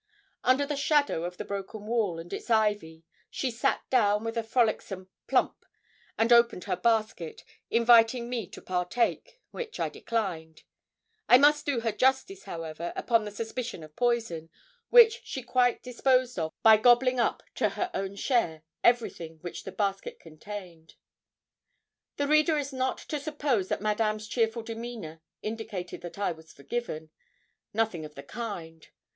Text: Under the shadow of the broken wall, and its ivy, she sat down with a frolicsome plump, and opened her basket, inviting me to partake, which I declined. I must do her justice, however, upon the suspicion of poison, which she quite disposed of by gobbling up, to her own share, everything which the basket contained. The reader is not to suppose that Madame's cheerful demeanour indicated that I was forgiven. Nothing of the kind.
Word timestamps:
Under 0.43 0.65
the 0.65 0.75
shadow 0.75 1.25
of 1.25 1.37
the 1.37 1.45
broken 1.45 1.85
wall, 1.85 2.17
and 2.17 2.33
its 2.33 2.49
ivy, 2.49 3.03
she 3.29 3.51
sat 3.51 3.83
down 3.91 4.23
with 4.23 4.35
a 4.35 4.41
frolicsome 4.41 5.09
plump, 5.27 5.63
and 6.17 6.33
opened 6.33 6.63
her 6.63 6.75
basket, 6.75 7.43
inviting 7.69 8.27
me 8.27 8.47
to 8.47 8.63
partake, 8.63 9.39
which 9.51 9.79
I 9.79 9.89
declined. 9.89 10.63
I 11.29 11.37
must 11.37 11.67
do 11.67 11.81
her 11.81 11.91
justice, 11.91 12.45
however, 12.45 12.93
upon 12.95 13.25
the 13.25 13.29
suspicion 13.29 13.83
of 13.83 13.95
poison, 13.95 14.49
which 14.89 15.21
she 15.23 15.43
quite 15.43 15.83
disposed 15.83 16.39
of 16.39 16.51
by 16.63 16.77
gobbling 16.77 17.19
up, 17.19 17.43
to 17.53 17.69
her 17.69 17.91
own 17.93 18.15
share, 18.15 18.63
everything 18.83 19.37
which 19.41 19.65
the 19.65 19.71
basket 19.71 20.19
contained. 20.19 20.95
The 22.17 22.27
reader 22.27 22.57
is 22.57 22.73
not 22.73 22.97
to 22.97 23.19
suppose 23.19 23.67
that 23.67 23.83
Madame's 23.83 24.27
cheerful 24.27 24.63
demeanour 24.63 25.21
indicated 25.43 26.01
that 26.01 26.17
I 26.17 26.31
was 26.31 26.51
forgiven. 26.51 27.11
Nothing 27.71 28.03
of 28.03 28.15
the 28.15 28.23
kind. 28.23 28.87